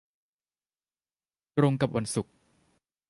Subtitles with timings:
[1.57, 2.33] ตรงกับวันศุกร์